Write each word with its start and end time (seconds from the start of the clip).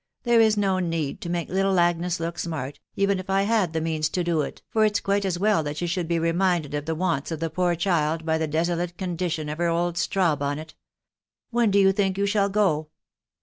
There 0.23 0.41
is 0.41 0.57
no 0.57 0.79
need 0.79 1.21
to 1.21 1.29
make 1.29 1.47
little 1.47 1.77
Agnes 1.79 2.19
look 2.19 2.39
smart, 2.39 2.79
even 2.95 3.19
if 3.19 3.29
I 3.29 3.43
had 3.43 3.71
the 3.71 3.79
means 3.79 4.09
to 4.09 4.23
do 4.23 4.41
it, 4.41 4.63
for 4.67 4.83
it's 4.83 4.99
quite 4.99 5.25
as 5.25 5.37
well 5.37 5.61
that 5.61 5.77
she 5.77 5.85
should 5.85 6.07
be 6.07 6.17
reminded 6.17 6.73
of 6.73 6.85
the 6.87 6.95
wants 6.95 7.29
of 7.29 7.39
the 7.39 7.51
poor 7.51 7.75
child 7.75 8.25
by 8.25 8.39
the 8.39 8.47
desolate 8.47 8.97
condition 8.97 9.47
of 9.47 9.59
her 9.59 9.67
old 9.69 9.99
straw 9.99 10.35
bonnet.... 10.35 10.73
When 11.51 11.69
do 11.69 11.77
you 11.77 11.91
think 11.91 12.17
you 12.17 12.25
shall 12.25 12.49
go 12.49 12.89